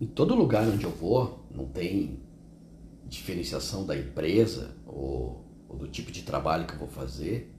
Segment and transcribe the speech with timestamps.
[0.00, 2.20] Em todo lugar onde eu vou, não tem
[3.06, 7.52] diferenciação da empresa ou, ou do tipo de trabalho que eu vou fazer,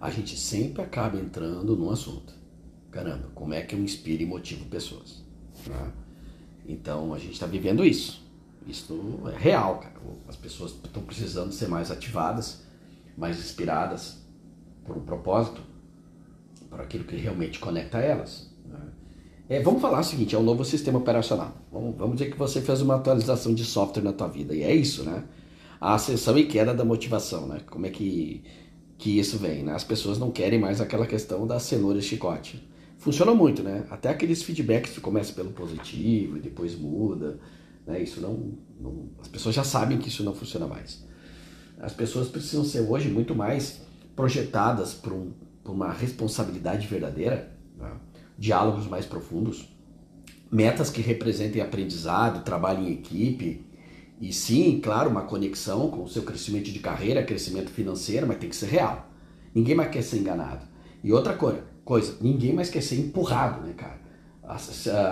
[0.00, 2.34] a gente sempre acaba entrando num assunto.
[2.90, 5.22] Caramba, como é que eu inspiro e motivo pessoas?
[5.66, 5.92] Né?
[6.66, 8.28] Então a gente está vivendo isso.
[8.66, 9.94] Isso é real, cara.
[10.28, 12.62] As pessoas estão precisando ser mais ativadas,
[13.16, 14.18] mais inspiradas
[14.84, 15.62] por um propósito,
[16.68, 18.50] por aquilo que realmente conecta elas.
[18.64, 18.80] Né?
[19.50, 21.52] É, vamos falar o seguinte, é um novo sistema operacional.
[21.72, 24.72] Vamos, vamos dizer que você fez uma atualização de software na tua vida, e é
[24.72, 25.24] isso, né?
[25.80, 27.58] A ascensão e queda da motivação, né?
[27.68, 28.44] Como é que,
[28.96, 29.72] que isso vem, né?
[29.72, 32.64] As pessoas não querem mais aquela questão da cenoura e chicote.
[32.98, 33.84] Funciona muito, né?
[33.90, 37.40] Até aqueles feedbacks que começam pelo positivo e depois muda,
[37.84, 38.00] né?
[38.00, 39.08] Isso não, não...
[39.20, 41.04] As pessoas já sabem que isso não funciona mais.
[41.80, 43.80] As pessoas precisam ser hoje muito mais
[44.14, 45.32] projetadas por, um,
[45.64, 47.90] uma responsabilidade verdadeira, né?
[48.40, 49.68] Diálogos mais profundos,
[50.50, 53.64] metas que representem aprendizado, trabalho em equipe,
[54.20, 58.48] e sim, claro, uma conexão com o seu crescimento de carreira, crescimento financeiro, mas tem
[58.48, 59.10] que ser real.
[59.54, 60.66] Ninguém mais quer ser enganado.
[61.04, 61.34] E outra
[61.84, 64.00] coisa, ninguém mais quer ser empurrado, né, cara?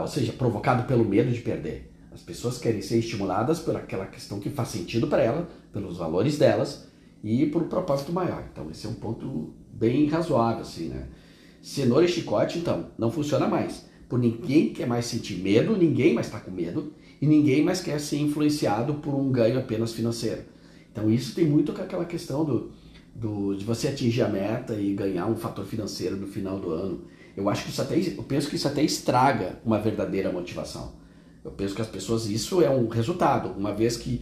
[0.00, 1.92] Ou seja, provocado pelo medo de perder.
[2.12, 6.36] As pessoas querem ser estimuladas por aquela questão que faz sentido para elas, pelos valores
[6.36, 6.88] delas,
[7.24, 8.44] e por um propósito maior.
[8.52, 11.08] Então, esse é um ponto bem razoável, assim, né?
[11.62, 13.86] Cenoura e chicote, então, não funciona mais.
[14.08, 17.98] Por ninguém quer mais sentir medo, ninguém mais está com medo, e ninguém mais quer
[18.00, 20.42] ser influenciado por um ganho apenas financeiro.
[20.90, 22.72] Então, isso tem muito com aquela questão do,
[23.14, 27.02] do, de você atingir a meta e ganhar um fator financeiro no final do ano.
[27.34, 30.92] Eu acho que isso até, eu penso que isso até estraga uma verdadeira motivação.
[31.42, 33.56] Eu penso que as pessoas, isso é um resultado.
[33.56, 34.20] Uma vez que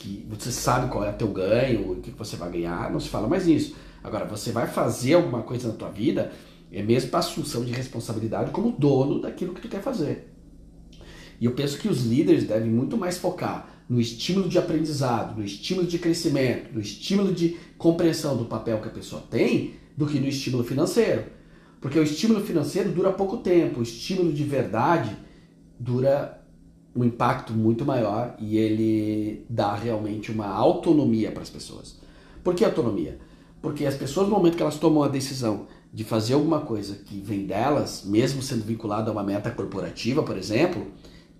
[0.00, 3.08] que você sabe qual é o teu ganho, o que você vai ganhar, não se
[3.10, 3.76] fala mais nisso.
[4.02, 6.32] Agora, você vai fazer alguma coisa na tua vida,
[6.72, 10.32] é mesmo para assunção de responsabilidade como dono daquilo que tu quer fazer.
[11.40, 15.44] E eu penso que os líderes devem muito mais focar no estímulo de aprendizado, no
[15.44, 20.20] estímulo de crescimento, no estímulo de compreensão do papel que a pessoa tem, do que
[20.20, 21.24] no estímulo financeiro.
[21.80, 25.16] Porque o estímulo financeiro dura pouco tempo, o estímulo de verdade
[25.78, 26.40] dura
[26.94, 31.98] um impacto muito maior e ele dá realmente uma autonomia para as pessoas.
[32.44, 33.18] Por que autonomia?
[33.62, 37.20] Porque as pessoas, no momento que elas tomam a decisão de fazer alguma coisa que
[37.20, 40.86] vem delas, mesmo sendo vinculado a uma meta corporativa, por exemplo,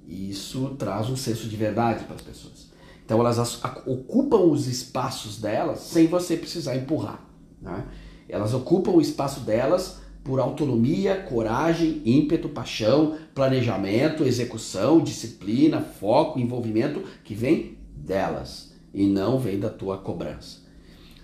[0.06, 2.70] isso traz um senso de verdade para as pessoas.
[3.04, 7.24] Então elas ocupam os espaços delas sem você precisar empurrar.
[7.60, 7.84] Né?
[8.28, 17.02] Elas ocupam o espaço delas por autonomia, coragem, ímpeto, paixão, planejamento, execução, disciplina, foco, envolvimento
[17.24, 20.58] que vem delas e não vem da tua cobrança.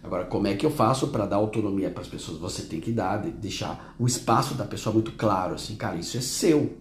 [0.07, 2.39] Agora, como é que eu faço para dar autonomia para as pessoas?
[2.39, 6.21] Você tem que dar, deixar o espaço da pessoa muito claro, assim, cara, isso é
[6.21, 6.77] seu.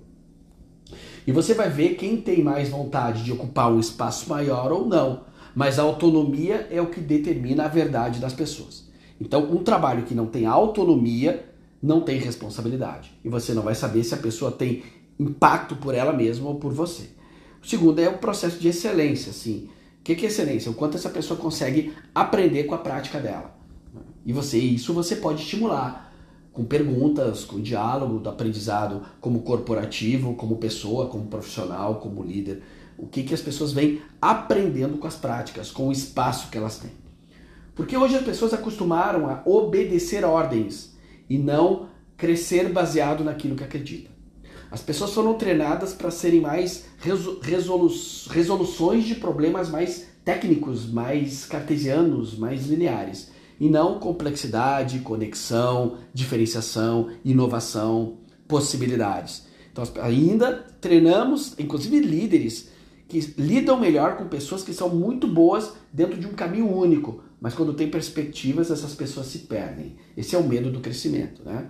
[1.25, 5.23] E você vai ver quem tem mais vontade de ocupar um espaço maior ou não.
[5.55, 8.87] Mas a autonomia é o que determina a verdade das pessoas.
[9.19, 11.49] Então, um trabalho que não tem autonomia
[11.81, 13.11] não tem responsabilidade.
[13.23, 14.83] E você não vai saber se a pessoa tem
[15.19, 17.09] impacto por ela mesma ou por você.
[17.59, 19.67] O segundo é o processo de excelência, assim.
[20.05, 20.69] O que é excelência?
[20.69, 23.57] O quanto essa pessoa consegue aprender com a prática dela.
[24.23, 26.13] E você, isso você pode estimular
[26.53, 32.61] com perguntas, com diálogo do aprendizado como corporativo, como pessoa, como profissional, como líder.
[32.95, 36.77] O que, que as pessoas vêm aprendendo com as práticas, com o espaço que elas
[36.77, 36.91] têm.
[37.73, 40.95] Porque hoje as pessoas acostumaram a obedecer ordens
[41.27, 44.14] e não crescer baseado naquilo que acredita.
[44.75, 47.89] As pessoas foram treinadas para serem mais resolu
[48.29, 58.17] resoluções de problemas mais técnicos, mais cartesianos, mais lineares, e não complexidade, conexão, diferenciação, inovação,
[58.49, 59.45] possibilidades.
[59.71, 62.67] Então, ainda treinamos, inclusive líderes,
[63.07, 67.53] que lidam melhor com pessoas que são muito boas dentro de um caminho único, mas
[67.53, 69.95] quando tem perspectivas, essas pessoas se perdem.
[70.17, 71.69] Esse é o medo do crescimento, né?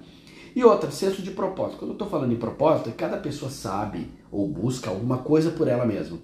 [0.56, 1.80] E outra, senso de propósito.
[1.80, 5.86] Quando eu estou falando em propósito, cada pessoa sabe ou busca alguma coisa por ela
[5.86, 6.18] mesma.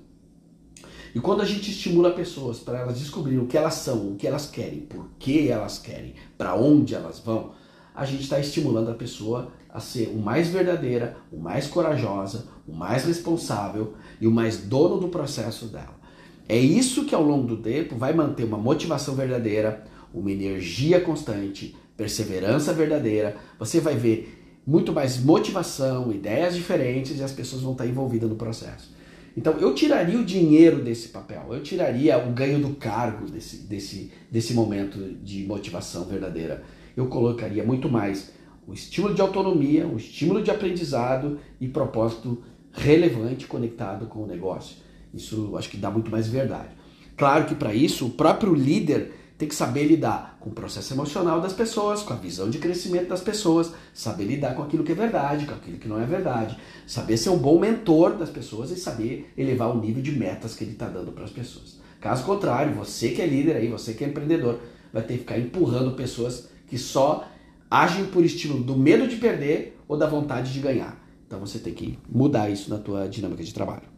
[1.13, 4.25] E quando a gente estimula pessoas para elas descobrirem o que elas são, o que
[4.25, 7.51] elas querem, por que elas querem, para onde elas vão,
[7.93, 12.73] a gente está estimulando a pessoa a ser o mais verdadeira, o mais corajosa, o
[12.73, 15.99] mais responsável e o mais dono do processo dela.
[16.47, 19.83] É isso que ao longo do tempo vai manter uma motivação verdadeira,
[20.13, 23.35] uma energia constante, perseverança verdadeira.
[23.59, 28.35] Você vai ver muito mais motivação, ideias diferentes e as pessoas vão estar envolvidas no
[28.35, 28.91] processo.
[29.37, 34.11] Então eu tiraria o dinheiro desse papel, eu tiraria o ganho do cargo desse, desse,
[34.31, 36.63] desse momento de motivação verdadeira.
[36.97, 38.31] Eu colocaria muito mais
[38.67, 42.43] o estímulo de autonomia, o estímulo de aprendizado e propósito
[42.73, 44.77] relevante conectado com o negócio.
[45.13, 46.69] Isso acho que dá muito mais verdade.
[47.15, 51.41] Claro que para isso o próprio líder tem que saber lidar com o processo emocional
[51.41, 54.95] das pessoas, com a visão de crescimento das pessoas, saber lidar com aquilo que é
[54.95, 56.55] verdade, com aquilo que não é verdade,
[56.85, 60.63] saber ser um bom mentor das pessoas e saber elevar o nível de metas que
[60.63, 61.79] ele está dando para as pessoas.
[61.99, 64.59] Caso contrário, você que é líder aí, você que é empreendedor,
[64.93, 67.27] vai ter que ficar empurrando pessoas que só
[67.67, 71.03] agem por estilo do medo de perder ou da vontade de ganhar.
[71.25, 73.89] Então você tem que mudar isso na tua dinâmica de trabalho.